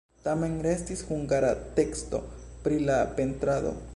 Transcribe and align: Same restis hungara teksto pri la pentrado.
Same 0.21 0.47
restis 0.67 1.03
hungara 1.09 1.51
teksto 1.81 2.23
pri 2.65 2.83
la 2.89 2.99
pentrado. 3.21 3.79